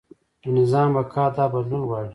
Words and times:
د 0.41 0.43
نظام 0.57 0.89
بقا 0.95 1.25
دا 1.37 1.45
بدلون 1.53 1.83
غواړي. 1.89 2.09